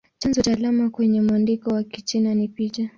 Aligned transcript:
Chanzo 0.19 0.41
cha 0.41 0.53
alama 0.53 0.89
kwenye 0.89 1.21
mwandiko 1.21 1.69
wa 1.69 1.83
Kichina 1.83 2.35
ni 2.35 2.47
picha. 2.47 2.89